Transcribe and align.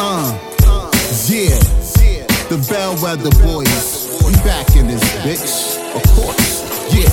Uh, 0.00 0.38
yeah. 1.28 1.58
The 2.48 2.64
Bellwether 2.70 3.30
Boyz. 3.42 4.24
We 4.24 4.32
back 4.44 4.76
in 4.76 4.86
this 4.86 5.02
bitch. 5.20 5.76
Of 5.94 6.02
course. 6.14 6.62
Yeah. 6.94 7.10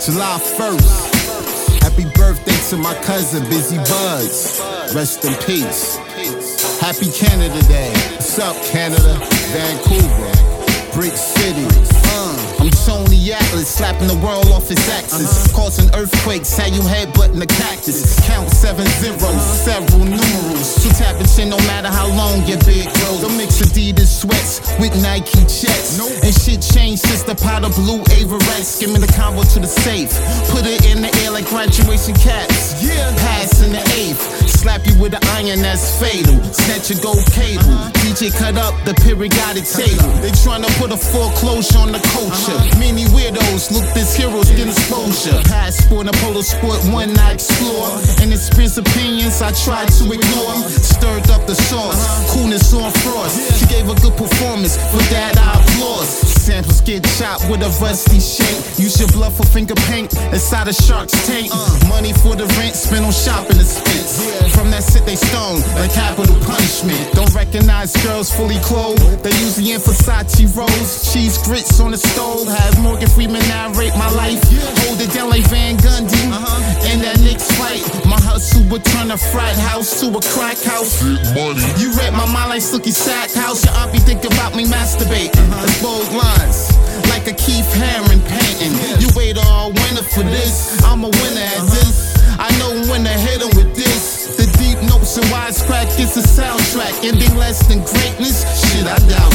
July 0.00 0.38
1st. 0.58 1.82
Happy 1.82 2.04
birthday 2.14 2.56
to 2.70 2.76
my 2.76 2.94
cousin, 3.04 3.44
Bizzi 3.44 3.78
Buz. 3.88 4.60
Rest 4.94 5.24
in 5.24 5.34
peace. 5.44 5.96
Happy 6.80 7.10
Canada 7.12 7.60
Day. 7.68 7.92
What's 8.16 8.38
up, 8.38 8.56
Canada? 8.64 9.18
Vancouver. 9.52 10.32
Brick 10.92 11.16
City. 11.16 11.66
Uh, 12.06 12.56
I'm 12.60 12.70
Atlas, 13.32 13.68
slapping 13.68 14.08
the 14.08 14.16
world 14.18 14.48
off 14.48 14.70
its 14.70 14.88
axis. 14.88 15.52
Causing 15.52 15.88
earthquakes, 15.94 16.56
how 16.56 16.66
you 16.66 16.80
headbutting 16.82 17.38
the 17.38 17.46
cactus. 17.46 18.18
Count 18.26 18.48
seven 18.50 18.86
zeros, 18.98 19.42
several 19.62 20.04
numerals. 20.04 20.82
Two 20.82 20.90
tapping 20.98 21.26
shit 21.26 21.48
no 21.48 21.58
matter 21.70 21.88
how 21.88 22.08
long 22.16 22.42
your 22.46 22.58
big 22.66 22.86
grows. 23.00 23.20
Don't 23.22 23.36
mix 23.36 23.60
Adidas 23.60 24.10
sweats 24.10 24.60
with 24.78 24.94
Nike 25.02 25.44
checks. 25.46 25.98
And 26.00 26.34
shit 26.34 26.62
changed 26.62 27.02
since 27.02 27.22
the 27.22 27.34
pot 27.34 27.64
of 27.64 27.74
blue 27.76 28.02
Averette. 28.18 28.64
Skimming 28.64 29.00
the 29.00 29.12
combo 29.12 29.42
to 29.42 29.58
the 29.60 29.68
safe. 29.68 30.10
Put 30.50 30.66
it 30.66 30.84
in 30.86 31.02
the 31.02 31.10
air 31.22 31.30
like 31.30 31.46
graduation 31.46 32.14
caps. 32.14 32.82
Yeah. 32.82 33.10
Pass 33.16 33.62
in 33.62 33.72
the 33.72 33.84
eighth. 33.94 34.22
Slap 34.48 34.86
you 34.86 34.94
with 35.00 35.14
an 35.14 35.24
iron 35.36 35.62
that's 35.62 35.98
fatal. 36.00 36.36
Snatch 36.52 36.90
your 36.90 37.00
gold 37.00 37.24
cable. 37.32 37.76
DJ 38.04 38.32
cut 38.32 38.56
up 38.56 38.74
the 38.84 38.94
periodic 39.00 39.64
table. 39.64 40.08
They 40.20 40.32
tryna 40.32 40.68
put 40.76 40.92
a 40.92 40.96
foreclosure 40.96 41.78
on 41.78 41.92
the 41.92 42.02
culture. 42.12 42.39
Passport 45.80 46.06
and 46.08 46.16
polo 46.18 46.42
sport, 46.42 46.78
one 46.92 47.16
I 47.18 47.32
explore. 47.32 47.88
And 48.20 48.32
experience 48.32 48.76
opinions 48.76 49.40
I 49.40 49.50
try 49.64 49.86
to 49.86 50.04
ignore. 50.12 50.54
Stirred 50.68 51.30
up 51.30 51.46
the 51.46 51.54
sauce, 51.54 51.96
coolness 52.34 52.72
on 52.74 52.92
frost. 53.00 53.58
She 53.58 53.66
gave 53.66 53.88
a 53.88 53.94
good 54.00 54.16
performance, 54.16 54.76
for 54.92 55.00
that 55.08 55.38
I 55.40 55.56
applaud. 55.56 56.04
Samples 56.04 56.80
get 56.82 57.04
chopped 57.16 57.48
with 57.48 57.62
a 57.62 57.70
rusty 57.80 58.20
shank. 58.20 58.78
Use 58.78 59.00
your 59.00 59.08
blood 59.08 59.32
for 59.32 59.46
finger 59.46 59.74
paint 59.88 60.12
inside 60.32 60.68
a 60.68 60.72
shark's 60.72 61.16
tank. 61.26 61.50
Money 61.88 62.12
for 62.12 62.36
the 62.36 62.44
rent, 62.60 62.76
spent 62.76 63.04
on 63.04 63.12
shopping 63.12 63.56
expense. 63.56 64.20
From 64.52 64.70
that 64.70 64.84
sit 64.84 65.06
they 65.06 65.16
stone, 65.16 65.64
like 65.80 65.92
capital 65.92 66.36
punishment. 66.44 67.00
Don't 67.14 67.32
recognize 67.34 67.96
girls 68.04 68.30
fully 68.30 68.60
clothed. 68.60 69.24
They 69.24 69.32
usually 69.40 69.72
in 69.72 69.80
Versace 69.80 70.44
rolls. 70.54 71.12
Cheese 71.12 71.38
grits 71.38 71.80
on 71.80 71.92
the 71.92 71.98
stove. 71.98 72.46
Have 72.46 72.78
Morgan 72.82 73.08
Freeman 73.08 73.42
narrate 73.48 73.96
my 73.96 74.10
life. 74.12 74.42
Hold 74.84 75.00
it 75.00 75.10
down 75.12 75.29
would 78.70 78.84
turn 78.84 79.10
a 79.10 79.18
frat 79.18 79.58
house 79.58 80.00
to 80.00 80.06
a 80.06 80.22
crack 80.30 80.56
house. 80.62 81.02
Money. 81.02 81.66
You 81.76 81.90
read 81.98 82.12
my 82.14 82.24
mind 82.30 82.50
like 82.54 82.62
Sookie 82.62 82.94
Stackhouse. 82.94 83.64
Your 83.64 83.74
aunt 83.74 83.92
be 83.92 83.98
thinking 83.98 84.32
about 84.32 84.54
me 84.54 84.64
masturbating. 84.64 85.34
Uh-huh. 85.34 85.66
That's 85.66 85.82
bold 85.82 86.10
lines. 86.14 86.70
Like 87.10 87.26
a 87.26 87.34
Keith 87.34 87.66
Haring 87.74 88.22
painting. 88.30 88.72
You 89.02 89.10
wait 89.16 89.36
all 89.38 89.72
winter 89.74 90.06
for 90.14 90.22
this. 90.22 90.80
I'm 90.84 91.02
a 91.02 91.10
winner 91.10 91.42
at 91.42 91.58
uh-huh. 91.58 91.74
this. 91.82 92.14
I 92.38 92.48
know 92.62 92.70
when 92.90 93.02
to 93.04 93.10
hit 93.10 93.42
'em 93.42 93.50
with 93.58 93.74
this. 93.74 94.36
The 94.38 94.46
deep 94.56 94.78
notes 94.88 95.16
and 95.18 95.26
Wize 95.26 95.66
Crack 95.66 95.88
is 95.98 96.16
a 96.16 96.22
soundtrack. 96.22 97.04
Ending 97.04 97.36
less 97.36 97.66
than 97.66 97.82
greatness? 97.82 98.46
Shit, 98.62 98.86
I 98.86 98.96
doubt. 99.10 99.29